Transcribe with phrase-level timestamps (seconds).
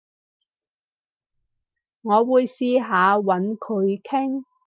[2.01, 4.43] 我會試下搵佢傾